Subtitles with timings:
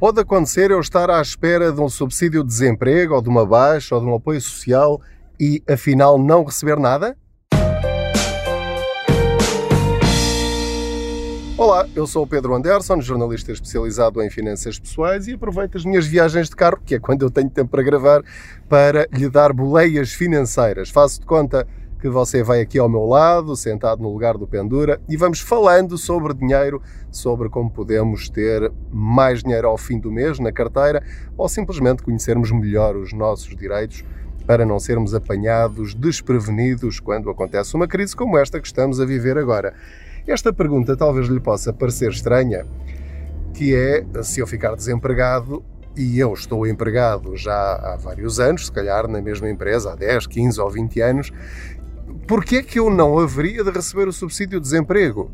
[0.00, 3.94] Pode acontecer eu estar à espera de um subsídio de desemprego ou de uma baixa
[3.94, 4.98] ou de um apoio social
[5.38, 7.14] e afinal não receber nada?
[11.54, 16.06] Olá, eu sou o Pedro Anderson, jornalista especializado em finanças pessoais e aproveito as minhas
[16.06, 18.22] viagens de carro, que é quando eu tenho tempo para gravar,
[18.70, 20.88] para lhe dar boleias financeiras.
[20.88, 21.68] Faço de conta
[22.00, 25.98] que você vai aqui ao meu lado, sentado no lugar do Pendura, e vamos falando
[25.98, 31.02] sobre dinheiro, sobre como podemos ter mais dinheiro ao fim do mês na carteira
[31.36, 34.02] ou simplesmente conhecermos melhor os nossos direitos
[34.46, 39.36] para não sermos apanhados desprevenidos quando acontece uma crise como esta que estamos a viver
[39.36, 39.74] agora.
[40.26, 42.64] Esta pergunta talvez lhe possa parecer estranha,
[43.52, 45.62] que é se eu ficar desempregado
[45.96, 50.26] e eu estou empregado já há vários anos, se calhar na mesma empresa há 10,
[50.26, 51.32] 15 ou 20 anos,
[52.30, 55.32] Porquê é que eu não haveria de receber o subsídio de desemprego?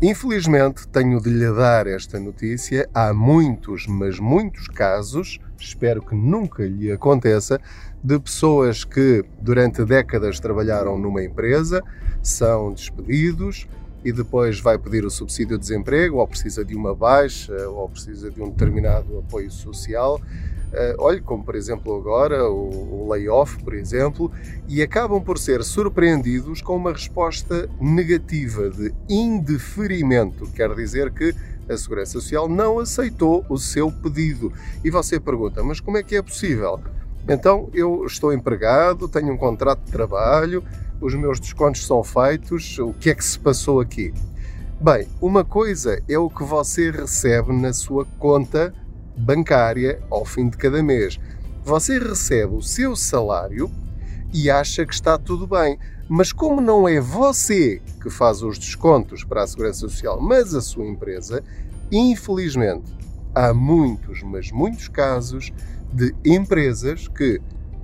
[0.00, 2.88] Infelizmente, tenho de lhe dar esta notícia.
[2.94, 7.60] Há muitos, mas muitos casos, espero que nunca lhe aconteça,
[8.04, 11.82] de pessoas que durante décadas trabalharam numa empresa,
[12.22, 13.66] são despedidos
[14.04, 18.30] e depois vai pedir o subsídio de desemprego, ou precisa de uma baixa, ou precisa
[18.30, 20.20] de um determinado apoio social
[20.76, 24.30] Uh, olhe, como por exemplo agora o, o layoff, por exemplo,
[24.68, 30.46] e acabam por ser surpreendidos com uma resposta negativa de indeferimento.
[30.48, 31.34] Quer dizer que
[31.66, 34.52] a Segurança Social não aceitou o seu pedido.
[34.84, 36.78] E você pergunta, mas como é que é possível?
[37.26, 40.62] Então, eu estou empregado, tenho um contrato de trabalho,
[41.00, 44.12] os meus descontos são feitos, o que é que se passou aqui?
[44.78, 48.74] Bem, uma coisa é o que você recebe na sua conta
[49.16, 51.18] bancária ao fim de cada mês.
[51.64, 53.70] Você recebe o seu salário
[54.32, 55.78] e acha que está tudo bem.
[56.08, 60.60] Mas como não é você que faz os descontos para a Segurança Social, mas a
[60.60, 61.42] sua empresa,
[61.90, 62.94] infelizmente
[63.34, 65.52] há muitos, mas muitos casos
[65.92, 67.40] de empresas que,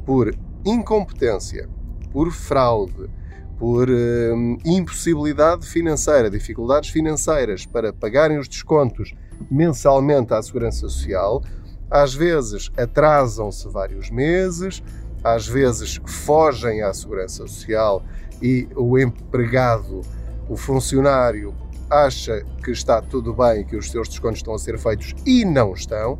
[0.07, 1.69] por incompetência,
[2.11, 3.11] por fraude,
[3.59, 9.15] por hum, impossibilidade financeira, dificuldades financeiras para pagarem os descontos
[9.51, 11.43] mensalmente à Segurança Social.
[11.91, 14.83] Às vezes atrasam-se vários meses,
[15.23, 18.03] às vezes fogem à Segurança Social
[18.41, 20.01] e o empregado,
[20.49, 21.55] o funcionário,
[21.89, 25.75] acha que está tudo bem, que os seus descontos estão a ser feitos e não
[25.75, 26.19] estão.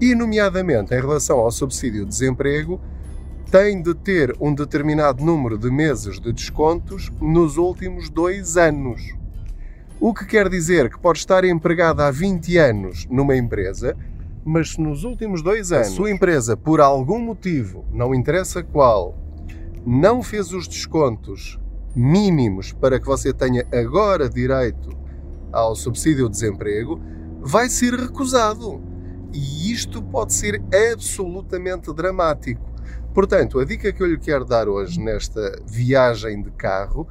[0.00, 2.80] E, nomeadamente, em relação ao subsídio de desemprego,
[3.50, 9.17] tem de ter um determinado número de meses de descontos nos últimos dois anos.
[10.00, 13.96] O que quer dizer que pode estar empregado há 20 anos numa empresa,
[14.44, 19.18] mas se nos últimos dois anos a sua empresa, por algum motivo, não interessa qual,
[19.84, 21.58] não fez os descontos
[21.96, 24.96] mínimos para que você tenha agora direito
[25.52, 27.00] ao subsídio de desemprego,
[27.40, 28.80] vai ser recusado.
[29.32, 32.64] E isto pode ser absolutamente dramático.
[33.12, 37.08] Portanto, a dica que eu lhe quero dar hoje nesta viagem de carro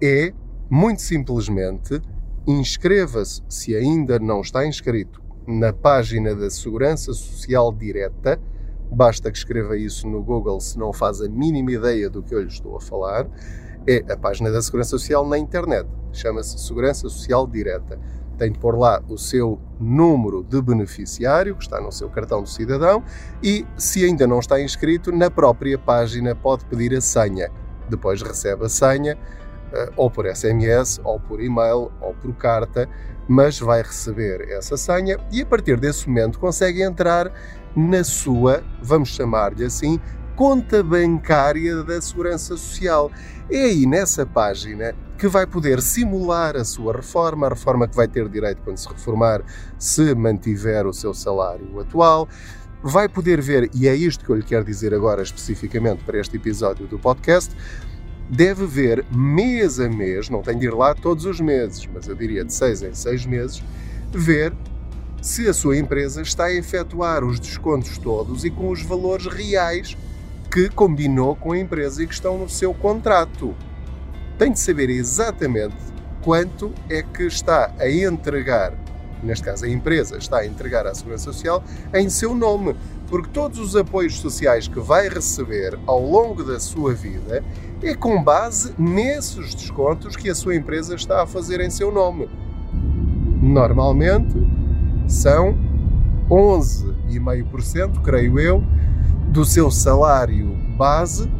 [0.00, 0.34] é,
[0.68, 2.02] muito simplesmente,
[2.48, 8.40] inscreva-se, se ainda não está inscrito, na página da Segurança Social Direta.
[8.90, 12.40] Basta que escreva isso no Google se não faz a mínima ideia do que eu
[12.40, 13.26] lhe estou a falar.
[13.86, 15.86] É a página da Segurança Social na internet.
[16.10, 18.00] Chama-se Segurança Social Direta.
[18.38, 22.48] Tem de pôr lá o seu número de beneficiário, que está no seu cartão do
[22.48, 23.02] cidadão,
[23.42, 27.50] e se ainda não está inscrito, na própria página pode pedir a senha.
[27.90, 29.18] Depois recebe a senha
[29.96, 32.88] ou por SMS, ou por e-mail, ou por carta,
[33.28, 37.30] mas vai receber essa senha e a partir desse momento consegue entrar
[37.76, 40.00] na sua, vamos chamar-lhe assim,
[40.34, 43.10] conta bancária da Segurança Social.
[43.50, 48.06] É aí nessa página que vai poder simular a sua reforma, a reforma que vai
[48.06, 49.42] ter direito quando se reformar,
[49.76, 52.28] se mantiver o seu salário atual.
[52.80, 56.36] Vai poder ver, e é isto que eu lhe quero dizer agora especificamente para este
[56.36, 57.52] episódio do podcast,
[58.28, 62.14] deve ver mês a mês, não tem de ir lá todos os meses, mas eu
[62.14, 63.62] diria de seis em seis meses,
[64.12, 64.52] ver
[65.20, 69.96] se a sua empresa está a efetuar os descontos todos e com os valores reais
[70.50, 73.54] que combinou com a empresa e que estão no seu contrato.
[74.38, 75.76] Tem de saber exatamente
[76.22, 78.72] quanto é que está a entregar,
[79.22, 82.76] neste caso a empresa está a entregar à Segurança Social em seu nome,
[83.08, 87.42] porque todos os apoios sociais que vai receber ao longo da sua vida
[87.82, 92.28] é com base nesses descontos que a sua empresa está a fazer em seu nome.
[93.40, 94.34] Normalmente
[95.06, 95.56] são
[96.28, 98.62] 11,5%, creio eu,
[99.28, 101.30] do seu salário base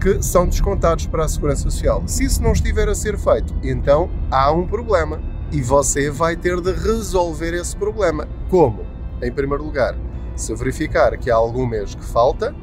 [0.00, 2.02] que são descontados para a Segurança Social.
[2.06, 5.20] Se isso não estiver a ser feito, então há um problema
[5.52, 8.26] e você vai ter de resolver esse problema.
[8.48, 8.86] Como?
[9.22, 9.94] Em primeiro lugar,
[10.40, 12.54] se verificar que há algum mês que falta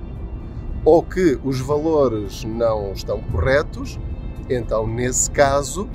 [0.83, 3.99] ou que os valores não estão corretos,
[4.49, 5.89] então nesse caso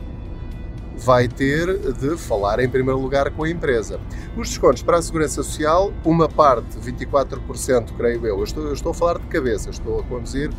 [0.97, 3.99] vai ter de falar em primeiro lugar com a empresa.
[4.37, 8.91] Os descontos para a Segurança Social, uma parte, 24%, creio eu, eu estou, eu estou
[8.91, 10.51] a falar de cabeça, estou a conduzir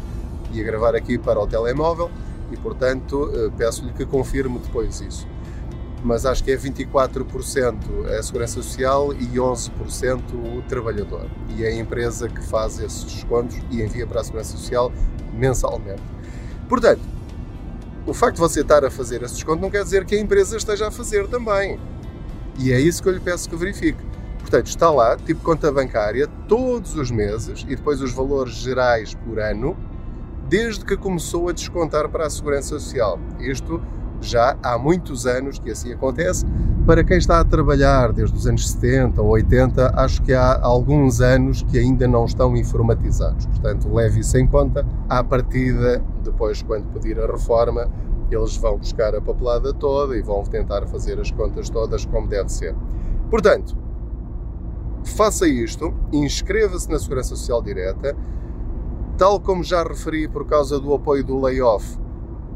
[0.51, 2.09] e a gravar aqui para o telemóvel
[2.51, 5.27] e, portanto, eh, peço-lhe que confirme depois isso.
[6.03, 11.27] Mas acho que é 24% a Segurança Social e 11% o trabalhador.
[11.55, 14.91] E é a empresa que faz esses descontos e envia para a Segurança Social
[15.33, 16.01] mensalmente.
[16.67, 17.01] Portanto,
[18.05, 20.57] o facto de você estar a fazer esse desconto não quer dizer que a empresa
[20.57, 21.79] esteja a fazer também.
[22.59, 24.03] E é isso que eu lhe peço que verifique.
[24.39, 29.39] Portanto, está lá, tipo conta bancária, todos os meses e depois os valores gerais por
[29.39, 29.75] ano,
[30.50, 33.19] desde que começou a descontar para a Segurança Social.
[33.39, 33.81] Isto
[34.21, 36.45] já há muitos anos que assim acontece.
[36.86, 41.21] Para quem está a trabalhar desde os anos 70 ou 80, acho que há alguns
[41.21, 43.45] anos que ainda não estão informatizados.
[43.45, 44.86] Portanto, leve isso em conta.
[45.07, 47.89] À partida, depois, quando pedir a reforma,
[48.30, 52.50] eles vão buscar a papelada toda e vão tentar fazer as contas todas como deve
[52.51, 52.75] ser.
[53.30, 53.77] Portanto,
[55.04, 58.15] faça isto, inscreva-se na Segurança Social Direta,
[59.18, 61.98] tal como já referi por causa do apoio do layoff,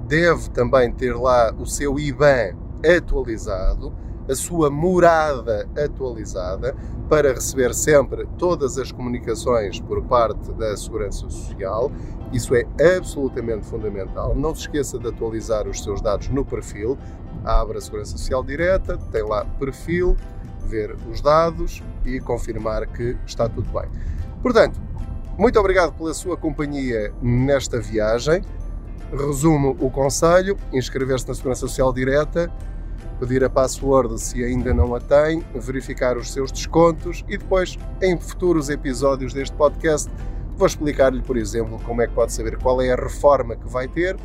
[0.07, 2.55] deve também ter lá o seu IBAN
[2.97, 3.93] atualizado,
[4.29, 6.75] a sua morada atualizada,
[7.09, 11.91] para receber sempre todas as comunicações por parte da Segurança Social.
[12.33, 12.65] Isso é
[12.97, 14.35] absolutamente fundamental.
[14.35, 16.97] Não se esqueça de atualizar os seus dados no perfil.
[17.45, 20.17] Abra a Segurança Social Direta, tem lá perfil,
[20.65, 23.89] ver os dados e confirmar que está tudo bem.
[24.41, 24.79] Portanto,
[25.37, 28.41] muito obrigado pela sua companhia nesta viagem.
[29.11, 32.51] Resumo o conselho: inscrever-se na Segurança Social Direta
[33.19, 38.17] pedir a password se ainda não a tem, verificar os seus descontos e depois, em
[38.19, 40.09] futuros episódios deste podcast,
[40.55, 43.87] vou explicar-lhe, por exemplo, como é que pode saber qual é a reforma que vai
[43.87, 44.15] ter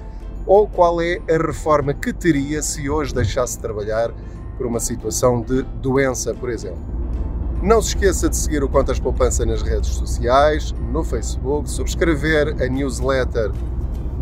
[0.46, 4.12] ou qual é a reforma que teria se hoje deixasse de trabalhar
[4.56, 6.80] por uma situação de doença, por exemplo.
[7.62, 12.66] Não se esqueça de seguir o Contas Poupança nas redes sociais, no Facebook, subscrever a
[12.68, 13.52] newsletter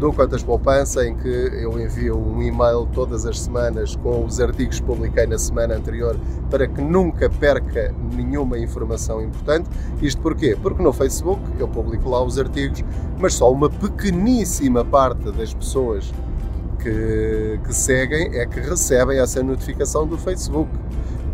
[0.00, 4.80] do Quantas Poupança, em que eu envio um e-mail todas as semanas com os artigos
[4.80, 6.18] que publiquei na semana anterior
[6.50, 9.68] para que nunca perca nenhuma informação importante.
[10.00, 10.56] Isto porquê?
[10.60, 12.82] Porque no Facebook eu publico lá os artigos,
[13.18, 16.10] mas só uma pequeníssima parte das pessoas
[16.78, 20.70] que, que seguem é que recebem essa notificação do Facebook.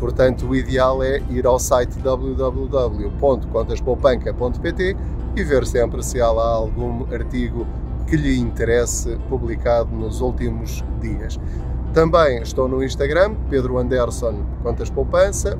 [0.00, 4.96] Portanto, o ideal é ir ao site www.contaspoupanca.pt
[5.36, 7.64] e ver sempre se há lá algum artigo
[8.06, 11.38] que lhe interesse publicado nos últimos dias.
[11.92, 15.56] Também estou no Instagram, Pedro Anderson Contas Poupança,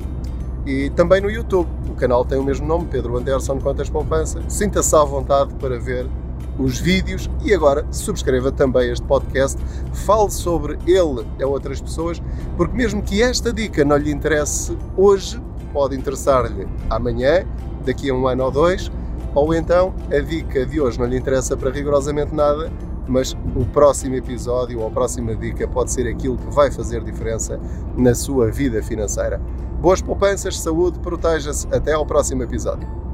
[0.65, 1.67] e também no YouTube.
[1.89, 4.41] O canal tem o mesmo nome, Pedro Anderson Contas Poupança.
[4.47, 6.07] Sinta-se à vontade para ver
[6.59, 9.61] os vídeos e agora subscreva também este podcast,
[9.93, 12.21] fale sobre ele a outras pessoas,
[12.55, 15.41] porque mesmo que esta dica não lhe interesse hoje,
[15.71, 17.45] pode interessar-lhe amanhã,
[17.85, 18.91] daqui a um ano ou dois,
[19.37, 22.71] ou então a dica de hoje não lhe interessa para rigorosamente nada,
[23.07, 27.59] mas o próximo episódio ou a próxima dica pode ser aquilo que vai fazer diferença
[27.95, 29.39] na sua vida financeira.
[29.79, 31.67] Boas poupanças, saúde, proteja-se.
[31.71, 33.06] Até ao próximo episódio.